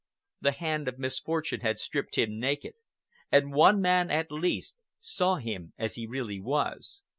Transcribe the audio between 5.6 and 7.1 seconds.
as he really was.